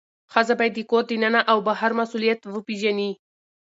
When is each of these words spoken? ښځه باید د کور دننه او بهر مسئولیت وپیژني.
ښځه 0.33 0.53
باید 0.59 0.73
د 0.75 0.79
کور 0.89 1.03
دننه 1.09 1.41
او 1.51 1.57
بهر 1.67 1.91
مسئولیت 1.99 2.39
وپیژني. 2.53 3.11